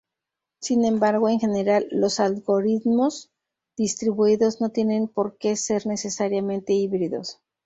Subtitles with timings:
[0.59, 3.29] Sin embargo, en general los algoritmos
[3.77, 7.39] distribuidos no tienen porque ser necesariamente híbridos.